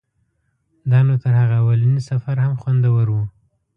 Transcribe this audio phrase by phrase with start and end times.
[0.89, 3.17] دا نو تر هغه اولني سفر هم خوندور و.